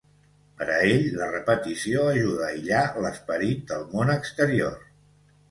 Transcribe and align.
Per 0.61 0.67
a 0.75 0.77
ell, 0.93 1.03
la 1.19 1.27
repetició 1.33 2.07
ajuda 2.13 2.47
a 2.47 2.49
aïllar 2.55 2.81
l'esperit 3.07 3.63
del 3.75 3.87
món 3.93 4.13
exterior. 4.17 4.83